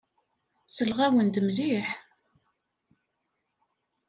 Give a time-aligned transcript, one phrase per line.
[0.67, 1.87] Selleɣ-awen-d mliḥ.